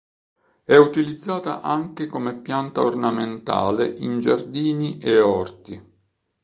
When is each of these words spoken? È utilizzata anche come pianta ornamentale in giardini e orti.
È 0.63 0.75
utilizzata 0.75 1.61
anche 1.61 2.07
come 2.07 2.33
pianta 2.41 2.81
ornamentale 2.81 3.87
in 3.87 4.19
giardini 4.19 4.97
e 4.97 5.19
orti. 5.19 5.83